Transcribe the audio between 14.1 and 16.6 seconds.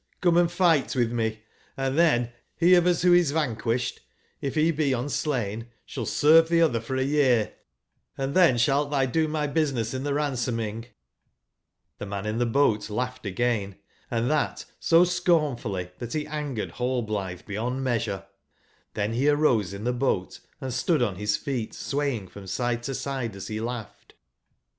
tbat so scornfully tbat be an